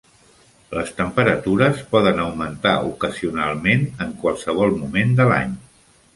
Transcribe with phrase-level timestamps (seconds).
[0.77, 5.55] Les temperatures poden augmentar ocasionalment en qualsevol moment de l'any.